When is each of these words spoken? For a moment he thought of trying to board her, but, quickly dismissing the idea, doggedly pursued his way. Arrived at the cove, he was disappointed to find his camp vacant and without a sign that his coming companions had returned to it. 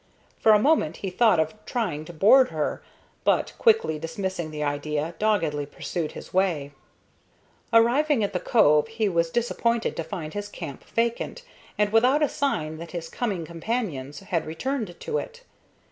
For 0.39 0.51
a 0.51 0.57
moment 0.57 0.97
he 1.05 1.11
thought 1.11 1.39
of 1.39 1.53
trying 1.63 2.05
to 2.05 2.11
board 2.11 2.49
her, 2.49 2.81
but, 3.23 3.53
quickly 3.59 3.99
dismissing 3.99 4.49
the 4.49 4.63
idea, 4.63 5.13
doggedly 5.19 5.67
pursued 5.67 6.13
his 6.13 6.33
way. 6.33 6.71
Arrived 7.71 8.09
at 8.23 8.33
the 8.33 8.39
cove, 8.39 8.87
he 8.87 9.07
was 9.07 9.29
disappointed 9.29 9.95
to 9.95 10.03
find 10.03 10.33
his 10.33 10.47
camp 10.49 10.83
vacant 10.85 11.43
and 11.77 11.91
without 11.93 12.23
a 12.23 12.29
sign 12.29 12.77
that 12.77 12.93
his 12.93 13.09
coming 13.09 13.45
companions 13.45 14.21
had 14.21 14.47
returned 14.47 14.99
to 15.01 15.19
it. 15.19 15.43